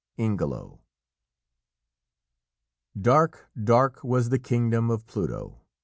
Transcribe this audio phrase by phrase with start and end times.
[0.17, 0.79] '"Ingelow.
[2.99, 5.61] Dark, dark was the kingdom of Pluto.